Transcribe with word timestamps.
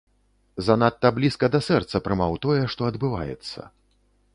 Занадта 0.67 1.11
блізка 1.19 1.51
да 1.57 1.63
сэрца 1.69 2.03
прымаў 2.09 2.33
тое, 2.47 2.59
што 2.73 2.81
адбываецца. 2.93 3.73